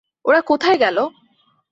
ওরা 0.25 0.41
কোথায় 0.41 0.77
গেল? 0.77 0.97